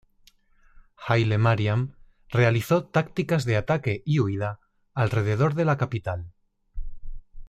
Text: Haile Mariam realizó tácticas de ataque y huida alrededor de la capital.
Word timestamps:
Haile 1.05 1.37
Mariam 1.37 1.93
realizó 2.29 2.85
tácticas 2.85 3.45
de 3.45 3.55
ataque 3.55 4.01
y 4.03 4.19
huida 4.19 4.59
alrededor 4.95 5.53
de 5.53 5.65
la 5.65 5.77
capital. 5.77 6.33